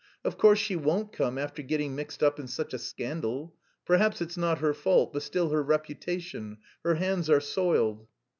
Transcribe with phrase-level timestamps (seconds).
[0.23, 3.53] Of course, she won't come after getting mixed up in such a scandal.
[3.85, 6.57] Perhaps it's not her fault, but still her reputation...
[6.83, 8.07] her hands are soiled."